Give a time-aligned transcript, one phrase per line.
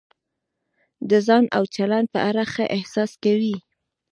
[1.09, 3.55] د ځان او چلند په اړه ښه احساس کوئ.